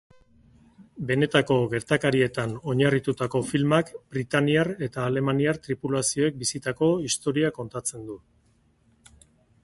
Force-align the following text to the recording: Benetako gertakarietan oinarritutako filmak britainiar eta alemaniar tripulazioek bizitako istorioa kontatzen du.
Benetako 1.09 1.55
gertakarietan 1.73 2.53
oinarritutako 2.71 3.41
filmak 3.49 3.91
britainiar 4.15 4.71
eta 4.87 5.03
alemaniar 5.09 5.59
tripulazioek 5.67 6.39
bizitako 6.45 6.89
istorioa 7.11 7.53
kontatzen 7.59 8.09
du. 8.09 8.17